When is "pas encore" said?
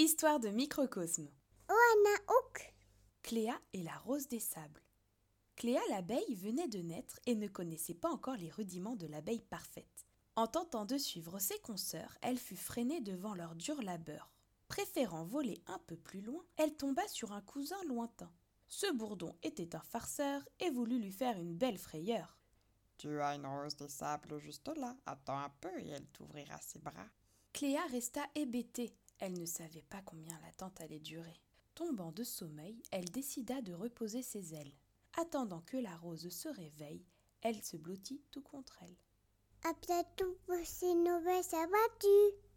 7.94-8.36